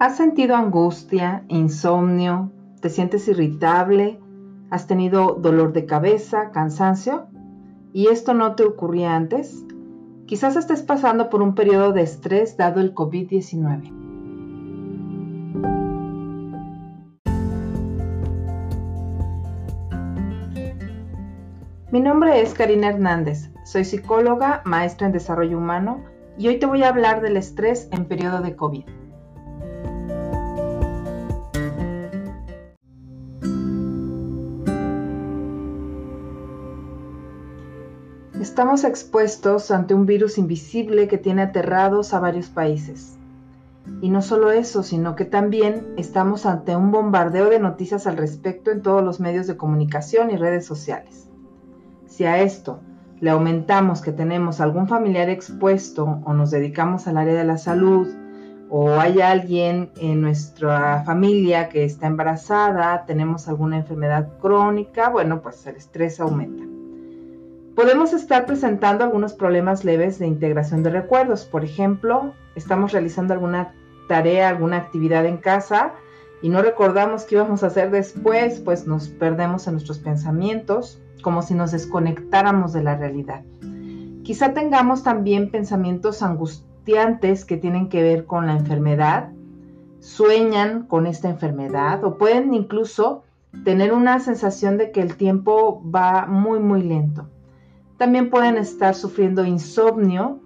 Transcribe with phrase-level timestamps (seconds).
[0.00, 2.52] ¿Has sentido angustia, insomnio?
[2.80, 4.20] ¿Te sientes irritable?
[4.70, 7.26] ¿Has tenido dolor de cabeza, cansancio?
[7.92, 9.64] ¿Y esto no te ocurría antes?
[10.26, 13.90] Quizás estés pasando por un periodo de estrés dado el COVID-19.
[21.90, 26.04] Mi nombre es Karina Hernández, soy psicóloga, maestra en desarrollo humano
[26.38, 28.84] y hoy te voy a hablar del estrés en periodo de COVID.
[38.58, 43.16] Estamos expuestos ante un virus invisible que tiene aterrados a varios países.
[44.02, 48.72] Y no solo eso, sino que también estamos ante un bombardeo de noticias al respecto
[48.72, 51.28] en todos los medios de comunicación y redes sociales.
[52.08, 52.80] Si a esto
[53.20, 58.08] le aumentamos que tenemos algún familiar expuesto o nos dedicamos al área de la salud
[58.70, 65.64] o hay alguien en nuestra familia que está embarazada, tenemos alguna enfermedad crónica, bueno, pues
[65.68, 66.77] el estrés aumenta.
[67.78, 71.44] Podemos estar presentando algunos problemas leves de integración de recuerdos.
[71.44, 73.72] Por ejemplo, estamos realizando alguna
[74.08, 75.92] tarea, alguna actividad en casa
[76.42, 81.40] y no recordamos qué íbamos a hacer después, pues nos perdemos en nuestros pensamientos, como
[81.40, 83.44] si nos desconectáramos de la realidad.
[84.24, 89.30] Quizá tengamos también pensamientos angustiantes que tienen que ver con la enfermedad,
[90.00, 93.22] sueñan con esta enfermedad o pueden incluso
[93.62, 97.28] tener una sensación de que el tiempo va muy, muy lento.
[97.98, 100.38] También pueden estar sufriendo insomnio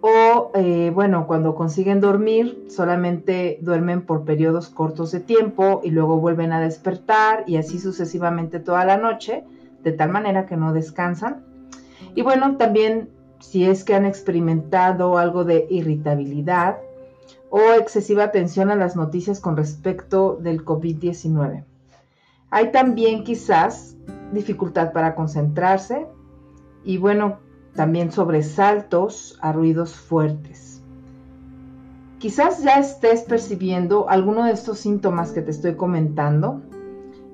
[0.00, 6.18] o, eh, bueno, cuando consiguen dormir, solamente duermen por periodos cortos de tiempo y luego
[6.18, 9.44] vuelven a despertar y así sucesivamente toda la noche,
[9.82, 11.44] de tal manera que no descansan.
[12.14, 13.10] Y bueno, también
[13.40, 16.78] si es que han experimentado algo de irritabilidad
[17.50, 21.64] o excesiva atención a las noticias con respecto del COVID-19.
[22.50, 23.96] Hay también quizás
[24.32, 26.06] dificultad para concentrarse,
[26.86, 27.40] y bueno,
[27.74, 30.80] también sobresaltos a ruidos fuertes.
[32.18, 36.62] Quizás ya estés percibiendo alguno de estos síntomas que te estoy comentando.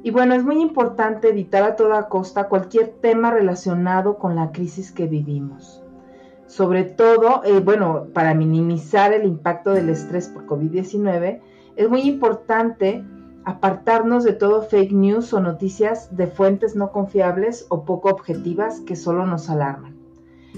[0.03, 4.91] Y bueno, es muy importante evitar a toda costa cualquier tema relacionado con la crisis
[4.91, 5.83] que vivimos.
[6.47, 11.41] Sobre todo, eh, bueno, para minimizar el impacto del estrés por COVID-19,
[11.77, 13.05] es muy importante
[13.45, 18.97] apartarnos de todo fake news o noticias de fuentes no confiables o poco objetivas que
[18.97, 19.97] solo nos alarman.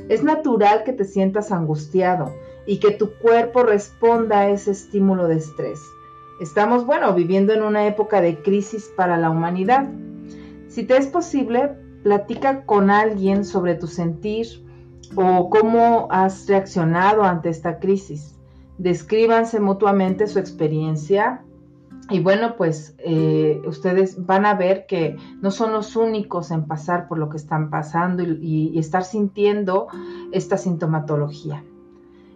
[0.08, 2.34] Es natural que te sientas angustiado
[2.66, 5.80] y que tu cuerpo responda a ese estímulo de estrés.
[6.40, 9.88] Estamos, bueno, viviendo en una época de crisis para la humanidad.
[10.68, 14.46] Si te es posible, platica con alguien sobre tu sentir
[15.14, 18.36] o cómo has reaccionado ante esta crisis.
[18.78, 21.44] Descríbanse mutuamente su experiencia
[22.10, 27.08] y bueno, pues eh, ustedes van a ver que no son los únicos en pasar
[27.08, 29.86] por lo que están pasando y, estar sintiendo
[30.30, 31.64] esta sintomatología.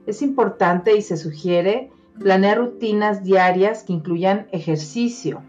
[0.06, 5.42] Es importante y se sugiere planear rutinas diarias que incluyan ejercicio.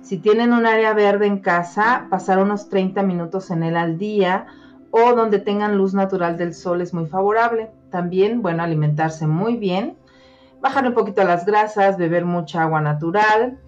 [0.00, 4.46] Si tienen un área verde en casa, pasar unos 30 minutos en él al día
[4.90, 7.68] o donde tengan luz natural del sol es muy favorable.
[7.90, 9.98] También, bueno, alimentarse muy bien
[10.60, 13.58] bajar un poquito las grasas, beber mucha agua natural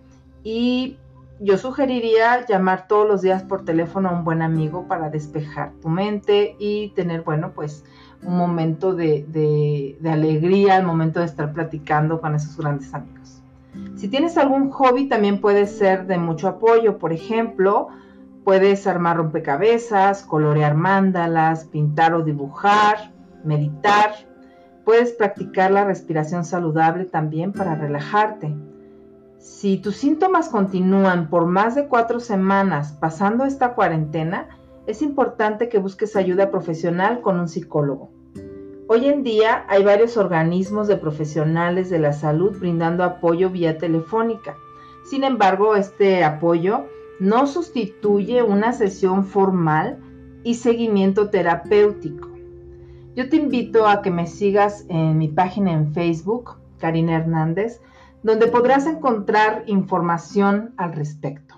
[0.42, 0.96] y
[1.40, 5.88] yo sugeriría llamar todos los días por teléfono a un buen amigo para despejar tu
[5.88, 7.84] mente y tener, bueno, pues
[8.22, 13.42] un momento de, alegría al momento de estar platicando con esos grandes amigos.
[13.96, 16.98] Si tienes algún hobby, también puede ser de mucho apoyo.
[16.98, 17.88] Por ejemplo,
[18.44, 23.12] puedes armar rompecabezas, colorear mandalas, pintar o dibujar,
[23.44, 24.29] meditar.
[24.84, 28.54] Puedes practicar la respiración saludable también para relajarte.
[29.38, 34.48] Si tus síntomas continúan por más de cuatro semanas pasando esta cuarentena,
[34.86, 38.10] es importante que busques ayuda profesional con un psicólogo.
[38.88, 44.56] Hoy en día hay varios organismos de profesionales de la salud brindando apoyo vía telefónica.
[45.04, 46.86] Sin embargo, este apoyo
[47.20, 49.98] no sustituye una sesión formal
[50.42, 52.29] y seguimiento terapéutico.
[53.16, 57.80] Yo te invito a que me sigas en mi página en Facebook, Karina Hernández,
[58.22, 61.54] donde podrás encontrar información al respecto.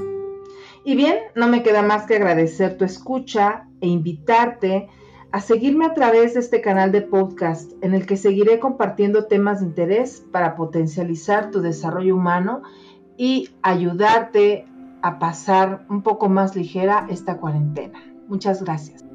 [0.84, 4.88] Y bien, no me queda más que agradecer tu escucha e invitarte
[5.30, 9.60] a seguirme a través de este canal de podcast en el que seguiré compartiendo temas
[9.60, 12.62] de interés para potencializar tu desarrollo humano
[13.16, 14.66] y ayudarte
[15.02, 18.02] a pasar un poco más ligera esta cuarentena.
[18.28, 19.11] Muchas gracias.